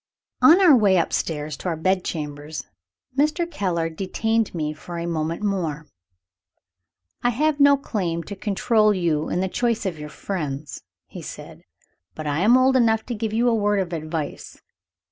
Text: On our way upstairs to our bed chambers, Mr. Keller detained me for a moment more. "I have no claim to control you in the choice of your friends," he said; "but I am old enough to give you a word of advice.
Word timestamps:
On 0.41 0.59
our 0.59 0.75
way 0.75 0.97
upstairs 0.97 1.55
to 1.57 1.67
our 1.69 1.75
bed 1.77 2.03
chambers, 2.03 2.65
Mr. 3.15 3.45
Keller 3.47 3.87
detained 3.87 4.55
me 4.55 4.73
for 4.73 4.97
a 4.97 5.05
moment 5.05 5.43
more. 5.43 5.85
"I 7.21 7.29
have 7.29 7.59
no 7.59 7.77
claim 7.77 8.23
to 8.23 8.35
control 8.35 8.95
you 8.95 9.29
in 9.29 9.41
the 9.41 9.47
choice 9.47 9.85
of 9.85 9.99
your 9.99 10.09
friends," 10.09 10.81
he 11.05 11.21
said; 11.21 11.61
"but 12.15 12.25
I 12.25 12.39
am 12.39 12.57
old 12.57 12.75
enough 12.75 13.05
to 13.05 13.13
give 13.13 13.31
you 13.31 13.47
a 13.47 13.53
word 13.53 13.79
of 13.79 13.93
advice. 13.93 14.59